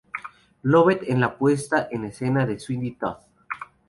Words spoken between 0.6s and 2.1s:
Lovett en la puesta en